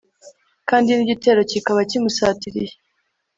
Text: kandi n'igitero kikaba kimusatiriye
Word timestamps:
kandi 0.69 0.89
n'igitero 0.93 1.39
kikaba 1.51 1.81
kimusatiriye 1.89 2.73